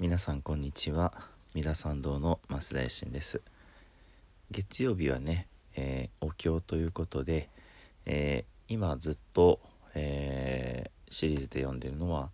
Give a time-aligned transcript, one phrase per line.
[0.00, 1.12] 皆さんこんにちは。
[1.52, 3.42] 三田参道の増田信です。
[4.50, 7.50] 月曜日はね、えー、お経ということで、
[8.06, 9.60] えー、今ずっと、
[9.94, 12.30] えー、シリーズで読んでるのは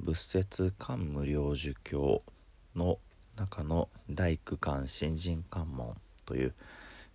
[0.00, 2.22] 仏説漢無量寿経
[2.74, 2.98] の
[3.36, 5.94] 中の大工漢新人関門
[6.24, 6.54] という、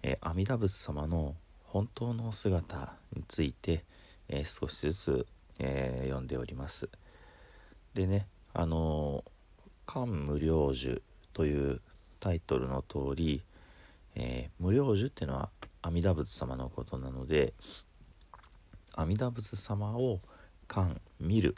[0.03, 1.33] え阿弥陀仏様の
[1.63, 3.83] 本当の姿について、
[4.29, 5.27] え少しずつ、
[5.57, 6.87] え読んでおります。
[7.95, 9.23] でねあの
[9.87, 11.01] 漢無量寿
[11.33, 11.82] という
[12.19, 13.41] タイトルの通り、
[14.15, 15.50] えー、無量寿っていうのは
[15.82, 17.54] 阿弥陀仏様のことなので
[18.93, 20.19] 阿弥陀仏様を
[20.68, 21.55] 漢見る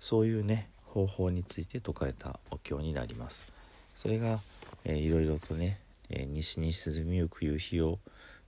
[0.00, 3.46] そういうね方法について説かれたお経になります。
[3.94, 4.38] それが、
[4.84, 5.78] えー、いろいろとね、
[6.08, 7.98] えー、西に沈みゆく夕日を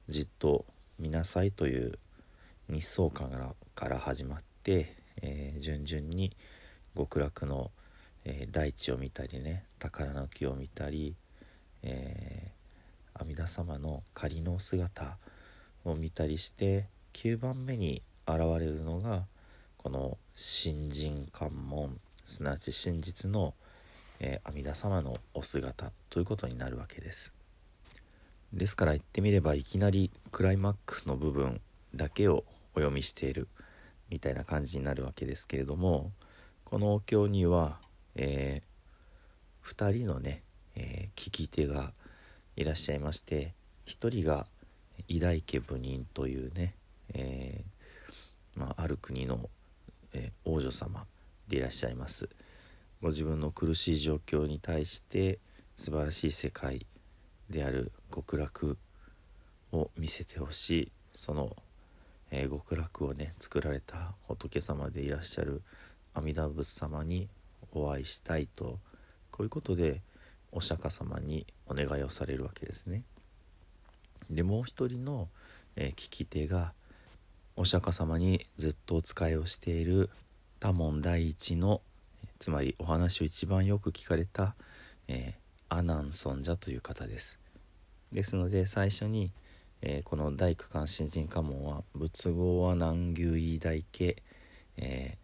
[0.08, 0.64] じっと
[0.98, 1.98] 見なさいという
[2.70, 6.34] 日相観から始まって、えー、順々に
[6.96, 7.70] 極楽の
[8.24, 11.14] えー、大地を見たりね宝の木を見たり、
[11.82, 15.18] えー、阿弥陀様の仮の姿
[15.84, 19.24] を見たりして9番目に現れるのが
[19.76, 23.54] この新人関門すなわち真実の、
[24.20, 27.32] えー、阿弥陀様のお姿ということになるわけです。
[28.52, 31.60] ですから言ってみればいきなりクライマックスの部分
[31.94, 32.44] だけを
[32.74, 33.48] お読みしている
[34.08, 36.12] みたいな感じになるわけですけれども
[36.64, 37.78] このお経には
[38.20, 40.42] えー、2人のね、
[40.74, 41.92] えー、聞き手が
[42.56, 43.54] いらっしゃいまして
[43.86, 44.46] 1人が
[45.06, 46.74] 偉大家部人というね、
[47.14, 49.48] えー、まあ、ある国の、
[50.12, 51.06] え王女様
[51.46, 52.28] でいらっしゃいます。
[53.00, 55.38] ご自分の苦しい状況に対して
[55.76, 56.86] 素晴らしい世界
[57.48, 58.78] である極楽
[59.70, 60.92] を見せてほしい。
[61.14, 61.54] その、
[62.30, 65.62] えー、極楽をね作られた仏様でいらっしゃる
[66.14, 67.28] 阿弥陀仏様に
[67.72, 68.78] お会いしたいと
[69.30, 70.02] こういうことで
[70.52, 73.02] お釈迦様にお願いをされるわけですね。
[74.30, 75.28] でもう一人の、
[75.76, 76.72] えー、聞き手が
[77.56, 80.10] お釈迦様にずっとお仕えをしている
[80.60, 81.80] 多聞第一の
[82.38, 84.54] つまりお話を一番よく聞かれた、
[85.08, 87.38] えー、阿南尊者という方です。
[88.12, 89.32] ですので最初に、
[89.82, 94.16] えー、この大工監新人家門は仏語は南牛医大家、
[94.76, 95.18] え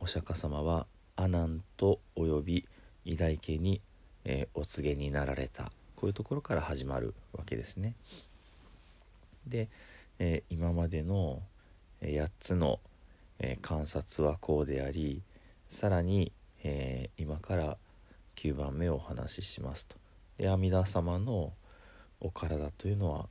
[0.00, 0.86] ー、お釈迦様は
[1.20, 2.66] 阿南と及び
[3.04, 3.82] 偉大家に、
[4.24, 5.64] えー、お告げになられた
[5.94, 7.94] こういうところから始まるわけですね。
[9.46, 9.68] で、
[10.18, 11.42] えー、今までの
[12.00, 12.80] 8つの、
[13.38, 15.20] えー、観察はこうであり
[15.68, 16.32] さらに、
[16.64, 17.76] え今から
[18.36, 19.96] 9番目をお話ししますと。
[20.38, 21.52] で阿弥陀様の
[22.20, 23.28] お体というのは、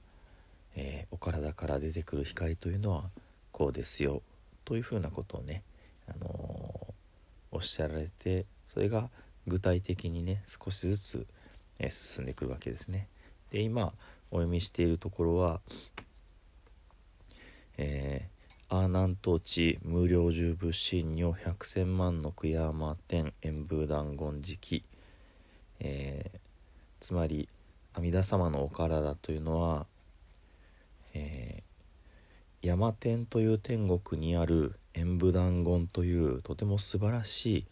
[0.75, 3.09] えお体から出てくる光というのは
[3.51, 4.21] こうですよ
[4.63, 5.63] というふうなことをね、
[6.07, 6.88] あの
[7.51, 9.09] おっしゃられてそれが
[9.47, 11.27] 具体的にね少しずつ、
[11.79, 13.07] え進んでくるわけですね。
[13.51, 13.93] で今
[14.31, 15.61] お読みしているところは
[17.77, 24.83] 「えー、アーナント地無料十部神女百千万のクヤーマ天演武断言時期」
[25.79, 26.39] えー、
[26.99, 27.47] つまり
[27.93, 29.87] 阿弥陀様のお体というのは、
[31.13, 37.65] えー、山天という天国にある演武断言というとても素晴らしい、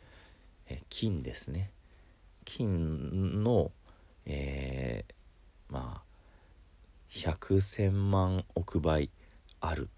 [0.69, 1.71] え金ですね。
[2.45, 3.71] 金の、
[4.25, 6.01] えー、まあ
[7.09, 9.09] 百千万億倍
[9.59, 9.89] ある。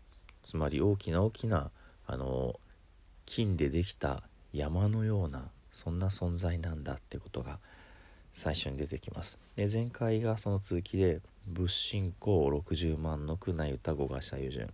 [0.41, 1.69] つまり大きな大きな
[2.07, 2.59] あの
[3.25, 7.59] 金でできた山のようなそんな存在なんだってことが
[8.33, 9.37] 最初に出てきます。
[9.55, 14.73] で前回がその続きで「仏信仰60万の宮内歌語が社友順」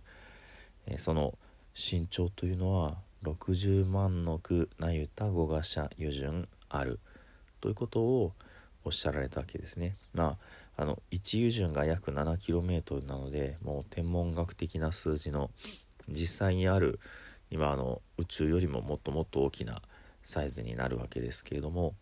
[0.86, 1.36] えその
[1.78, 6.98] 身長というのは60万の句なゆた語賀者油順ある
[7.60, 8.32] ということを
[8.84, 9.94] おっしゃられたわけですね。
[10.14, 10.38] ま
[10.78, 15.50] あ、あの1油順が約 7km なのでもう天文学的な数字の
[16.08, 16.98] 実際にある
[17.50, 19.82] 今あの宇宙よりももっともっと大きな
[20.24, 21.94] サイズになるわけですけれども、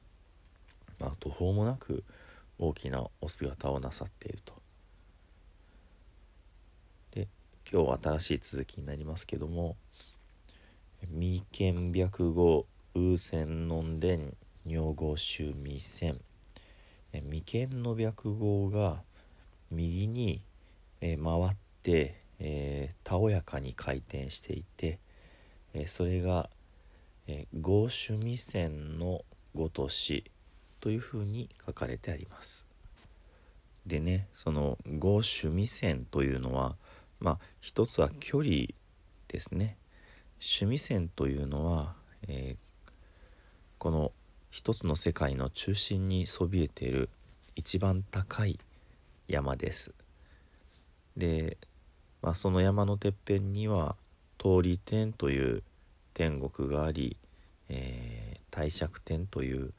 [1.00, 2.04] まあ、途方もなく
[2.60, 4.63] 大きなお姿をなさっていると。
[7.70, 9.76] 今日は新しい続きになりますけども
[11.00, 16.20] 「未見白語風船の伝尿語臭未線」
[17.12, 19.02] 眉間の白号が
[19.70, 20.42] 右に、
[21.00, 24.98] え回って、えー、たおやかに回転していて、
[25.74, 26.50] えー、それが「、
[27.60, 29.24] 合趣味線の
[29.54, 30.24] ごとし」
[30.80, 32.66] というふうに書かれてあります。
[33.86, 36.76] でねその合趣味線というのは
[37.20, 38.66] まあ一つは距離
[39.28, 39.76] ですね。
[40.40, 41.94] 趣味線というのは、
[42.28, 42.90] えー、
[43.78, 44.12] この
[44.50, 47.08] 一つの世界の中心にそびえている
[47.56, 48.58] 一番高い
[49.26, 49.92] 山です。
[51.16, 51.56] で、
[52.22, 53.96] まあ、その山のてっぺんには
[54.38, 55.62] 通り天という
[56.12, 57.16] 天国があり、
[57.68, 59.72] えー、帝釈天という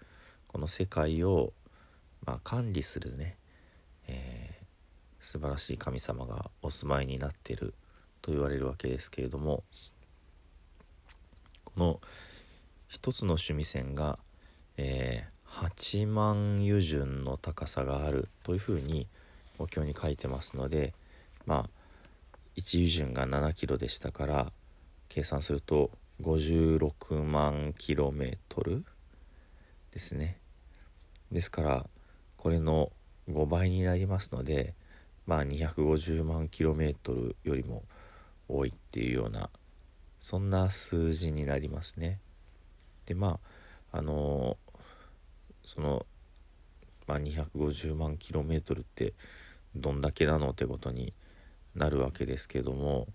[0.48, 1.54] この世界を、
[2.26, 3.38] まあ、管理するね、
[5.26, 7.74] 素晴らしい神様がお住まいになっている
[8.22, 9.64] と言われるわけですけれども
[11.64, 12.00] この
[12.88, 14.20] 一つの趣味線が、
[14.78, 19.08] えー、8万油順の高さがあるというふうに
[19.58, 20.94] お経に書いてますので
[21.48, 21.70] まあ
[22.56, 24.52] 1油順が7キロでしたから
[25.10, 25.90] 計算すると
[26.22, 28.86] 56万キロメートル
[29.92, 30.38] ですね。
[31.32, 31.86] ですから
[32.38, 32.92] これの
[33.28, 34.76] 5倍になりますので
[35.26, 37.84] まあ250万キロメートルよりも
[38.48, 39.50] 多いっていうような
[40.20, 42.20] そんな数字になりますね。
[43.06, 43.40] でま
[43.92, 44.58] ああの
[45.64, 46.06] その、
[47.08, 49.14] まあ、250万キロメートルって
[49.76, 51.14] どんだけなのってことに
[51.76, 53.08] なるわけですけども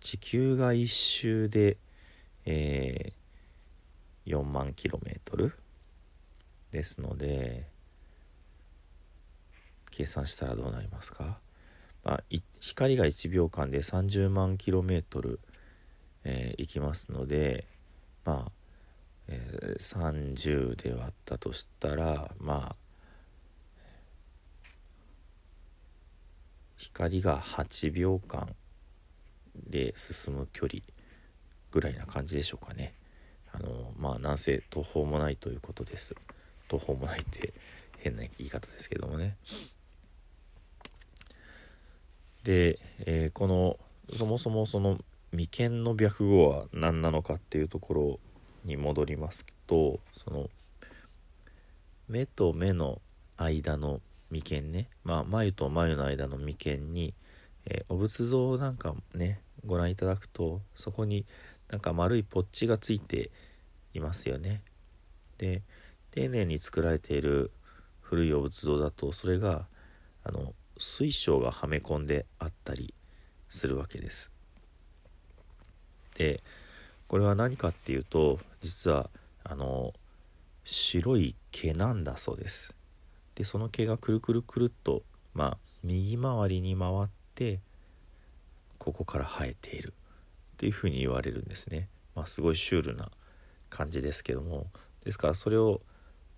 [0.00, 1.78] 地球が1周で、
[2.44, 5.54] えー、4万キロメートル
[6.70, 7.68] ですので
[9.90, 11.38] 計算したらどうなりますか、
[12.04, 12.24] まあ、
[12.60, 15.40] 光が1秒間で30万キロメートル、
[16.24, 17.66] え、行きますので
[18.24, 18.52] まあ、
[19.28, 22.76] えー、30で割ったとしたらまあ
[26.76, 28.54] 光が8秒間
[29.66, 30.82] で進む距離
[31.70, 32.94] ぐらいな感じでしょうかね。
[33.52, 36.14] あのまあなんせ途方もないということです。
[36.68, 37.54] 途方もないって
[37.98, 39.36] 変な言い方ですけどもね。
[42.44, 43.78] で、えー、この
[44.16, 44.98] そもそもその
[45.32, 48.18] 眉間の白語は何なのかっていうところ
[48.64, 50.48] に戻りますとその
[52.08, 53.00] 目と目の
[53.36, 54.00] 間の
[54.30, 57.14] 眉間ね、まあ、眉と眉の間の眉間に、
[57.66, 61.24] えー、お仏像なんかねご覧いただくとそこに
[61.70, 63.30] なんか丸いポッチがついて
[63.94, 64.62] いますよね。
[65.38, 65.62] で
[66.10, 67.50] 丁寧に作られている
[68.00, 69.66] 古いお仏像だとそれが
[70.22, 72.94] あの水晶がはめ込んであったり
[73.48, 74.30] するわけです。
[76.16, 76.42] で
[77.08, 79.10] これは何かっていうと実は
[79.42, 79.92] あの
[80.64, 82.74] 白い毛なんだそうです。
[83.34, 85.02] でその毛がくるくるくるっと
[85.34, 87.60] まあ右回りに回って
[88.78, 89.92] ここから生えている
[90.54, 91.88] っていうふうに言われるんですね。
[92.14, 93.10] まあ、すごいシュールな
[93.70, 94.68] 感じですけども
[95.04, 95.80] ですからそれを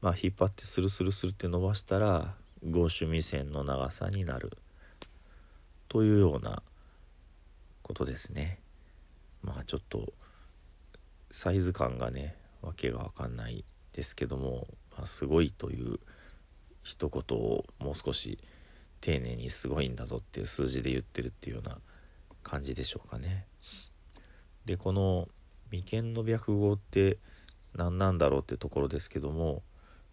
[0.06, 4.56] まあ、引っ張ってスルスルスルって伸ばしたら合趣味線の長さになる
[5.88, 6.62] というような
[7.82, 8.58] ことですね。
[9.42, 10.12] まあちょっと
[11.30, 14.66] サイズ感がねわけが分かんないですけども、
[14.96, 15.98] まあ、すごいという
[16.82, 18.38] 一言をもう少し
[19.00, 21.78] 丁寧にすごいんだぞっていう数字で言ってるっていうような
[22.42, 23.46] 感じでしょうかね。
[24.64, 25.28] でこの
[25.70, 27.18] 眉間の白号って
[27.74, 29.62] 何なんだろうってところですけども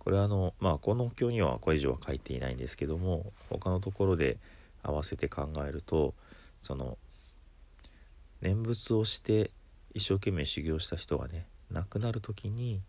[0.04, 4.38] これはあのまあこの経にはこれ以上は書いていないんですけども他のところで
[4.84, 6.14] 合わせて考えると
[6.62, 6.98] その
[8.42, 9.52] 念仏をして
[9.94, 12.82] 一生懸命修行した人がね亡くなる時に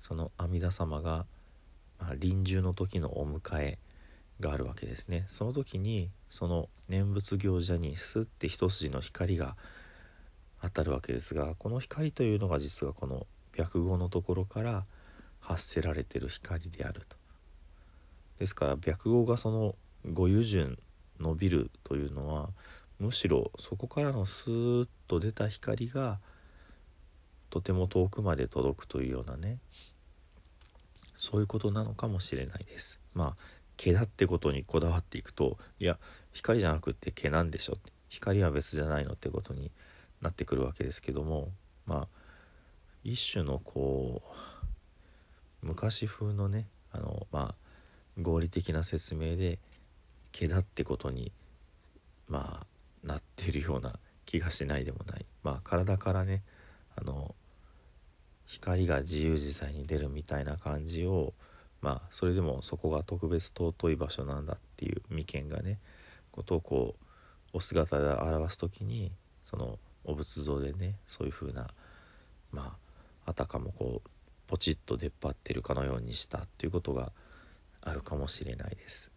[0.00, 1.26] その阿弥陀様が、
[1.98, 3.78] まあ、臨終の時のお迎え
[4.40, 5.26] があるわけですね。
[5.28, 9.56] その時にその念仏行者にスッて一筋の光が
[10.62, 14.84] 当たるわけですがこの光というのが実はこの白毫のところから
[15.44, 17.16] 発せられてる光であると。
[18.38, 19.74] ですから白毫がその
[20.10, 20.78] 五油順
[21.20, 22.48] 伸びるというのは
[22.98, 26.18] むしろそこからのスーッと出た光が
[27.50, 29.58] とても遠くまで届くというようなね
[31.16, 33.00] そういうことなのかもしれないです。
[33.14, 33.42] まあ
[33.76, 35.98] 毛だってことにこだわっていくといや
[36.32, 37.76] 光じゃなくって毛なんでしょ
[38.08, 39.70] 光は別じゃないのってことに
[40.22, 41.48] なってくるわけですけども
[41.86, 42.08] まあ
[43.02, 44.64] 一種のこう
[45.64, 49.58] 昔風のねあのまあ合理的な説明で
[50.30, 51.32] 毛だってことに
[52.28, 55.26] まあなってるような気がしないでもない。
[55.42, 56.42] まあ体からね
[56.96, 57.34] あの
[58.46, 61.32] 光が自由自在に出るみたいな感じを
[61.80, 65.78] まあそれでもそこが特別尊い場所なんだっていう眉間がね
[66.30, 66.94] ことをこ
[67.52, 69.12] うお姿で表す時に
[69.44, 71.68] そのお仏像でねそういう風な
[72.52, 72.76] ま
[73.24, 74.08] ああたかもこう
[74.46, 77.12] ポチッと出っ張ってるかのようにしたっていうことが
[77.80, 79.10] あるかもしれないです。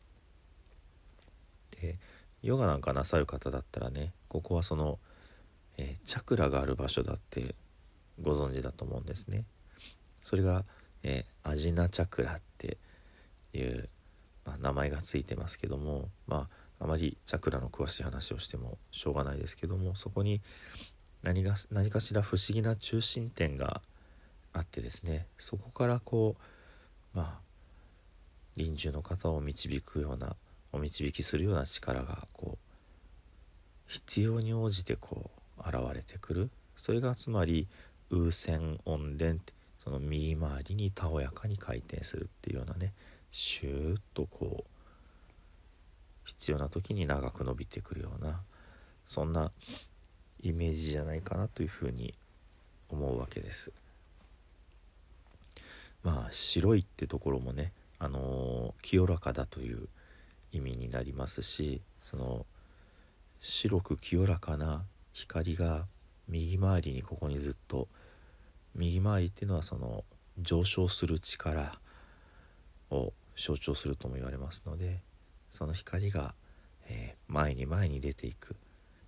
[1.81, 1.98] で
[2.43, 5.00] ヨガなんかなさる方だったらねここはその、
[5.77, 7.55] えー、チャクラがある場所だって
[8.22, 9.43] ご存知だと思うんですね。
[10.24, 10.65] それが
[11.03, 12.77] えー、アジナチャクラって
[13.53, 13.89] いう、
[14.46, 16.48] まあ、名前がついてますけどもま
[16.79, 20.41] ああまりチャクラの詳しい話をしてもしょうがないですけどもそこに
[21.24, 23.81] 何が何かしら不思議な中心点が
[24.54, 26.36] あってですねそこからこ
[27.13, 27.48] うまあ
[28.56, 30.36] 臨終の方を導くような
[30.72, 32.58] お導きするような力がこう
[33.88, 37.68] 必要に応じてこう現れてくるそれがつまり
[38.10, 42.94] 風船音伝ってその右回りにたおやかに回転するっていうようなね
[43.32, 44.72] シューッとこう
[46.25, 48.42] 必要な時に長く伸びてくるような
[49.06, 49.51] そんな
[50.42, 52.13] イメージじゃないかなというふうに
[52.89, 53.72] 思うわけです。
[56.08, 59.90] まあ白いってところもね、あのー、清らかだという
[60.54, 62.46] 意味になりますしその
[63.42, 65.86] 白く清らかな光が
[66.30, 67.90] 右回りにここにずっと
[68.74, 70.06] 右回りっていうのはその
[70.40, 71.74] 上昇する力
[72.90, 75.02] を象徴するとも言われますので
[75.52, 76.36] その光が、
[76.88, 78.56] えー、前に前に出ていく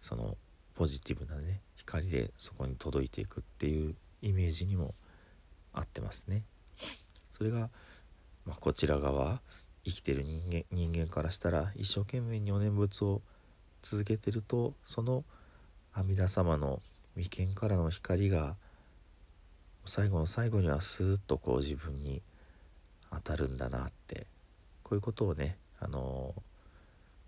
[0.01, 0.35] その
[0.75, 4.93] ポジティブなね光でそこに届いていくっていうイメージにも
[5.71, 6.43] 合ってますね。
[7.39, 7.69] それが、
[8.45, 9.39] まあ、こちら側
[9.85, 13.21] 生きてる人間人間からしたら一生懸命にお念仏を
[13.81, 15.23] 続けてるとその
[15.93, 16.81] 阿弥陀様の
[17.15, 18.57] 眉間からの光が
[19.85, 22.21] 最後の最後にはスーッとこう自分に
[23.09, 24.27] 当たるんだなって
[24.83, 26.35] こういうことをね、あの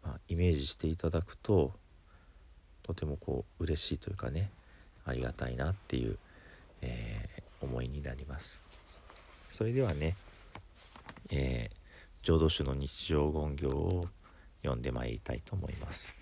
[0.04, 1.72] まあ、イメージしていただくと
[2.84, 4.52] とてもこう嬉しいというかね
[5.06, 6.18] ありがたいなっていう、
[6.82, 8.62] えー、思いになります。
[9.52, 10.16] それではね、
[11.30, 11.76] えー、
[12.26, 14.06] 浄土宗の日常言行を
[14.64, 16.16] 読んでまいりたいと思います。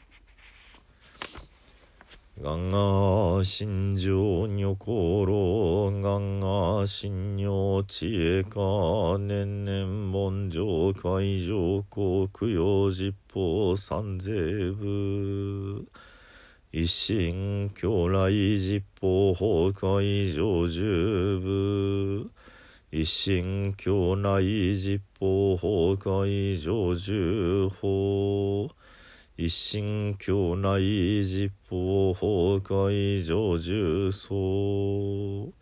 [2.42, 14.32] がんが心情女心がんが心女知恵か年々盆上海上国用実法三税
[14.72, 15.86] 部
[16.72, 22.32] 一心狂来実法崩壊上十部
[22.92, 24.42] 一心境内
[24.76, 28.74] 実法崩壊上十法
[29.36, 31.76] 一心境内実法
[32.16, 35.54] 崩壊上十層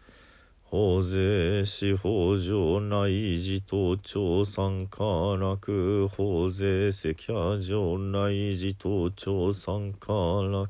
[0.64, 5.04] 法税司法上内自頭庁参加
[5.36, 10.70] 楽法税赤夜上内自頭庁参加楽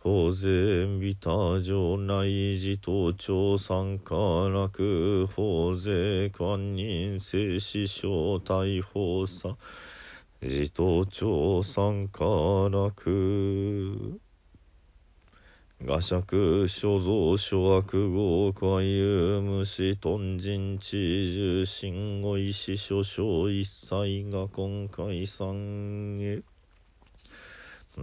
[0.00, 4.14] 法税ビタ城内自頭庁参加
[4.48, 9.56] 楽法税官人正師匠大法さ
[10.40, 12.24] 自頭庁参加
[12.70, 14.20] 楽
[15.84, 26.40] 画尺所蔵諸悪号海遊虫豚人知重心語意志諸将一切が今回参へ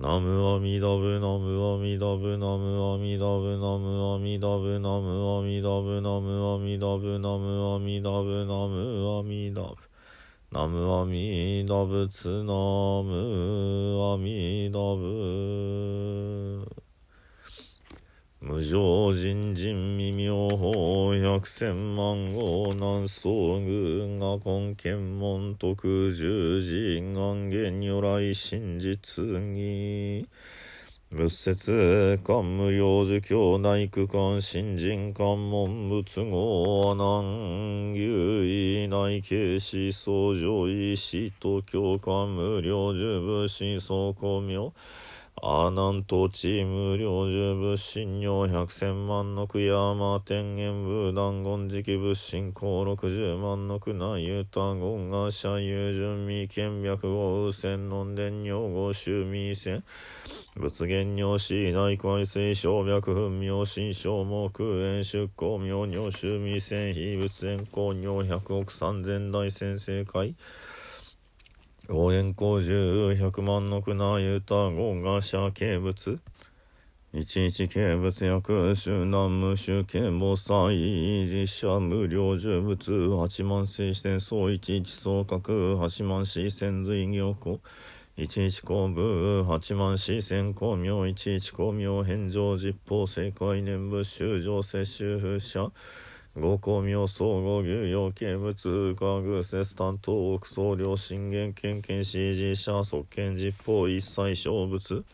[0.01, 9.77] ナムアミダブナムアミダブナムアミダブナムアミダブナムアミダブナムアミダブナムアミダブナムアミダブ
[10.51, 12.53] ナムアミダブツナ
[13.03, 16.14] ムアミダブ
[18.47, 30.27] 無常人人未妙法百千万号南宋宮が根検門徳十字願言如来真実義。
[31.09, 44.71] 仏説官無量寿教内区間新人官門仏語阿南優位内慶思想上位死と教官無量寿武士総公明。
[45.41, 59.83] 阿南東地無料十仏神尿百千万の悔山天元武断言時期仏神公六十万の苦難ゆた言が社有準未見白語右線論伝尿語周未線
[60.55, 70.33] 仏言尿死内海水小脈分妙心小目炎出向妙尿周未線非仏炎公尿百億三千大先生会
[71.89, 76.19] 応援工十百万のなゆたごが社軽物。
[77.13, 82.75] 一一軽物薬集南無集軽母祭実写無料重物。
[83.17, 87.59] 八万四千総一一総格八万四千随行庫。
[88.15, 89.43] 一一公部。
[89.43, 91.07] 八万四千公明。
[91.07, 93.61] 一一公明返上実法正解。
[93.61, 95.71] 念仏修上摂取風車
[96.37, 105.05] 五公明総合牛用見物化偶節担当奥総領信玄県県支持者側見実法一切小物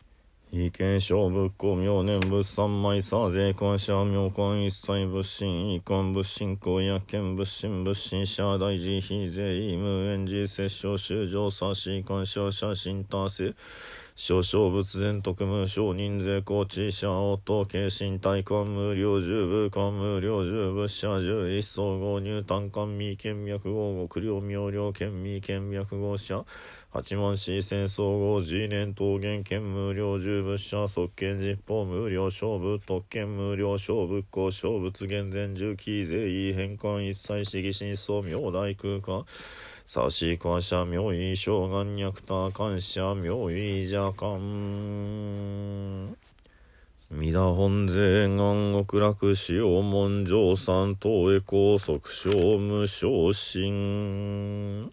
[0.51, 13.55] 意見小仏公明年仏三枚差税関者妙観一切仏心遺憾仏心公や見仏心仏心者大事非税無縁寺摂政修上差し感謝写真達成
[14.23, 26.45] 少々仏前特務少人税高知者音軽身体官無料十部官無料十部者十一総合入単官未見脈合極量妙量県未見脈合者
[26.91, 39.25] 八万四千総合次年桃源県無料十部者側見実法無料勝負特権無料勝負交勝仏現前重機税異変換一切市議真相明大空間。
[39.93, 46.15] さしかしゃ妙意小眼脈多感謝妙意邪感
[47.09, 54.89] 三田本税願極楽使用文上三等へ高速小無昇進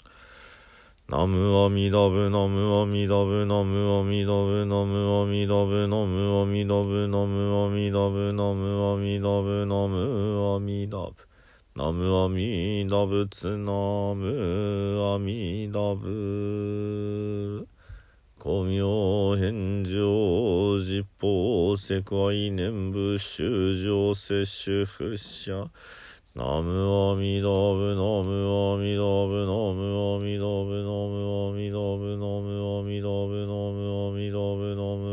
[1.06, 11.28] ナムアミダブナムアミダブナムアミダブナムアミダブナムアミダブナムアミダブナムアミダブナムアミダブ。
[11.78, 13.72] ナムアミダ仏ナ
[14.12, 17.68] ムアミダブ
[18.36, 25.70] 古明返上実法世界念仏修上摂取不捨
[26.34, 35.07] ナムアミダブナムアミダブナムアミダブナムアミダブナムアミダブナムアミダブナム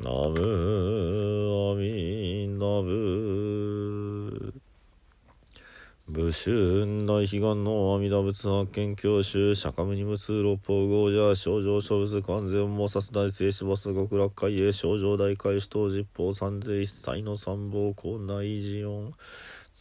[0.00, 0.36] ナム
[1.70, 2.92] アミダブ
[6.08, 6.73] 武春大
[7.26, 19.12] 悲願の阿弥陀仏発見教習釈迦無二仏六法豪者症状諸仏完全妄殺大聖死罰極楽海へ症状大海主等実法三世一切の三宝校内寺音。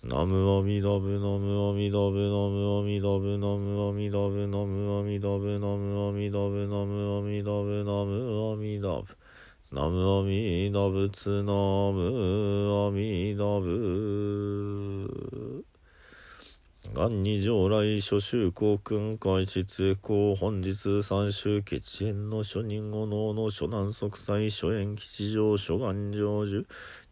[0.04, 7.84] ナムアミダブナムアミダブナムアミダブナムアミダブナムアミダブナムアミダブナムアミダブ。
[7.94, 9.24] ナムアミダブ
[9.72, 11.52] ナムアミダ仏ナ
[11.91, 15.53] ムアミダブ。
[16.96, 26.64] 元二上来諸州公君開室公本日三州決縁の諸人五能の諸南息災諸縁吉祥諸願成就。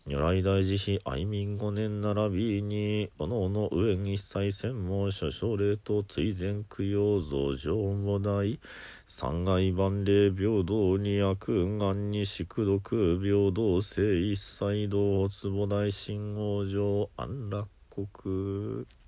[0.06, 8.60] 如来大慈悲愛民五年並びにおのおの上一切専門諸奨礼と追善供養増上母大
[9.08, 19.01] 三害万礼平等に悪願に宿毒平等性一切同発母大神王上安楽国。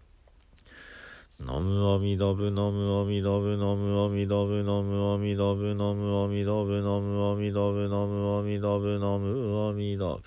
[1.39, 10.21] ナムアミダブナムアミダブナムアミダブナムアミダブナムアミダブナムアミダブナムアミダブナムアミダブ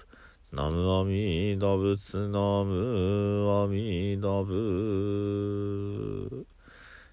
[0.52, 6.44] ナムアミダブツナムアミダブ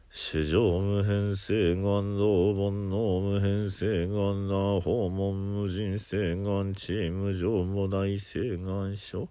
[0.10, 9.30] 主上無変性願道煩悩無変性願な訪問無人性願チーム上も大性願書。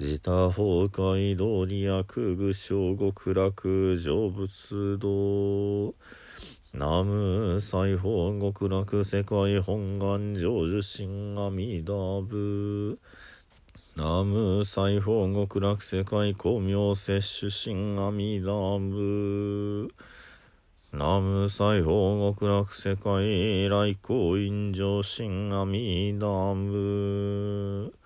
[0.00, 3.52] 自他崩壊道理悪具小極楽
[3.98, 5.92] 成仏道
[6.72, 12.96] 南無西方極楽世界本願成就心阿弥陀仏
[13.94, 19.92] 南無西方極楽世界光明摂取心阿弥陀仏
[20.92, 27.99] 南無西方極楽世界来光陰上心阿弥陀仏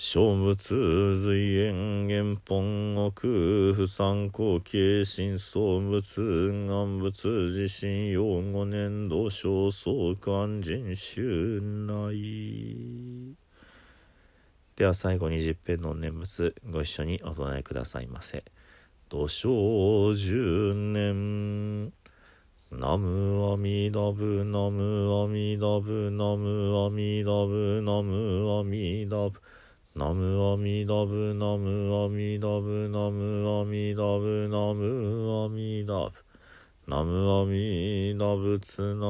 [0.00, 13.34] 小仏随縁原本国不参考形新相仏願仏自身用五年度小相関人衆内。
[14.76, 18.44] では最後に十遍の念仏ご一緒にお唱えくださいませ。
[19.08, 21.92] 土生十年。
[22.70, 29.40] ナムアミダブナムアミダブナムアミダブナムアミダブ。
[29.98, 36.12] ナムアミダブナムアミダブナムアミダブナムアミダブ。
[36.86, 39.06] ナムアミダブツナ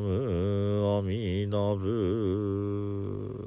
[0.00, 3.39] ムアミダブ。